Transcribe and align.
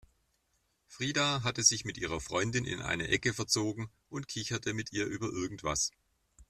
Frida 0.87 1.43
hatte 1.43 1.61
sich 1.61 1.85
mit 1.85 1.99
ihrer 1.99 2.19
Freundin 2.19 2.65
in 2.65 2.81
eine 2.81 3.09
Ecke 3.09 3.35
verzogen 3.35 3.91
und 4.09 4.27
kicherte 4.27 4.73
mit 4.73 4.91
ihr 4.91 5.05
über 5.05 5.27
irgendwas. 5.27 5.91